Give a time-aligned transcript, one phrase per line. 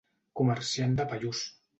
[0.39, 1.43] Comerciant de pallús.